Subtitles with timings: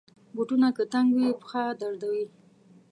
[0.35, 2.25] بوټونه که تنګ وي، پښه دردوي.